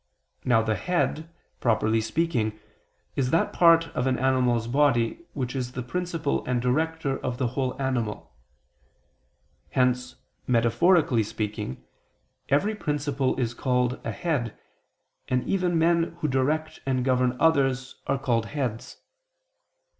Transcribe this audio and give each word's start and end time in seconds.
Now 0.43 0.63
the 0.63 0.73
head, 0.73 1.29
properly 1.59 2.01
speaking, 2.01 2.59
is 3.15 3.29
that 3.29 3.53
part 3.53 3.89
of 3.89 4.07
an 4.07 4.17
animal's 4.17 4.65
body, 4.65 5.27
which 5.33 5.55
is 5.55 5.73
the 5.73 5.83
principle 5.83 6.43
and 6.47 6.59
director 6.59 7.19
of 7.19 7.37
the 7.37 7.49
whole 7.49 7.79
animal. 7.79 8.33
Hence, 9.69 10.15
metaphorically 10.47 11.21
speaking, 11.21 11.83
every 12.49 12.73
principle 12.73 13.39
is 13.39 13.53
called 13.53 13.99
a 14.03 14.09
head, 14.11 14.57
and 15.27 15.43
even 15.43 15.77
men 15.77 16.15
who 16.21 16.27
direct 16.27 16.79
and 16.87 17.05
govern 17.05 17.37
others 17.39 18.01
are 18.07 18.17
called 18.17 18.47
heads. 18.47 18.97